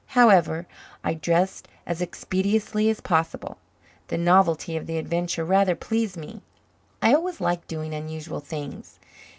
[0.17, 0.65] However,
[1.03, 3.59] I dressed as expeditiously as possible.
[4.07, 6.41] The novelty of the adventure rather pleased me.
[7.03, 8.97] I always liked doing unusual things.